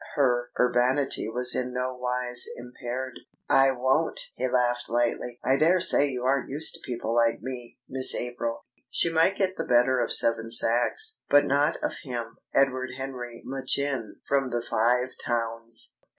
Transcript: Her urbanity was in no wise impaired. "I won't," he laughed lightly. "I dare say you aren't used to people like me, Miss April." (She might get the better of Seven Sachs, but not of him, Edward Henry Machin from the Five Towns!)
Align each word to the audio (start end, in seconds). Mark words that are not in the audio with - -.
Her 0.15 0.49
urbanity 0.59 1.29
was 1.29 1.53
in 1.55 1.73
no 1.73 1.93
wise 1.95 2.47
impaired. 2.55 3.19
"I 3.47 3.69
won't," 3.69 4.19
he 4.33 4.47
laughed 4.47 4.89
lightly. 4.89 5.39
"I 5.43 5.57
dare 5.57 5.79
say 5.79 6.07
you 6.07 6.23
aren't 6.25 6.49
used 6.49 6.73
to 6.73 6.79
people 6.83 7.13
like 7.13 7.43
me, 7.43 7.77
Miss 7.87 8.15
April." 8.15 8.65
(She 8.89 9.11
might 9.13 9.37
get 9.37 9.57
the 9.57 9.63
better 9.63 9.99
of 9.99 10.11
Seven 10.11 10.49
Sachs, 10.49 11.21
but 11.29 11.45
not 11.45 11.77
of 11.83 11.99
him, 12.01 12.37
Edward 12.51 12.93
Henry 12.97 13.43
Machin 13.45 14.15
from 14.27 14.49
the 14.49 14.65
Five 14.67 15.09
Towns!) 15.23 15.93